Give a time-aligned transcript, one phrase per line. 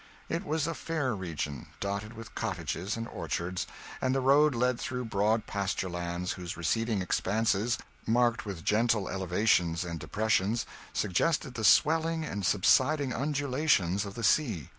[0.29, 3.67] It was a fair region, dotted with cottages and orchards,
[4.01, 7.77] and the road led through broad pasture lands whose receding expanses,
[8.07, 14.69] marked with gentle elevations and depressions, suggested the swelling and subsiding undulations of the sea.